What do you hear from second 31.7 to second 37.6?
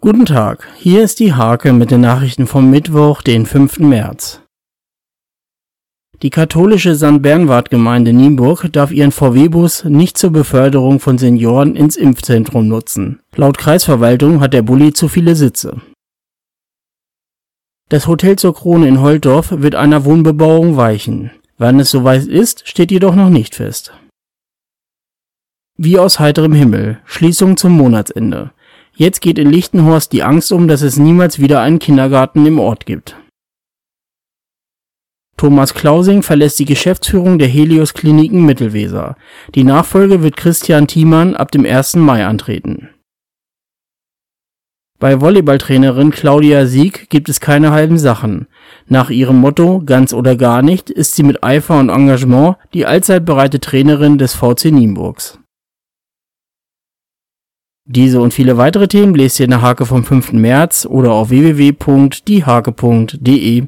Kindergarten im Ort gibt. Thomas Klausing verlässt die Geschäftsführung der